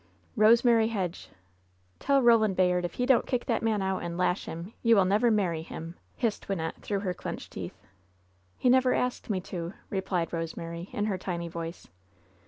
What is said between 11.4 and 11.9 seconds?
voice.